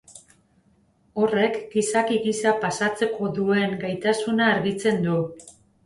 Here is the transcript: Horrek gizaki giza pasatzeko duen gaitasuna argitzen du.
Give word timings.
Horrek 1.23 1.59
gizaki 1.75 2.19
giza 2.25 2.55
pasatzeko 2.65 3.31
duen 3.39 3.79
gaitasuna 3.87 4.53
argitzen 4.59 5.03
du. 5.11 5.25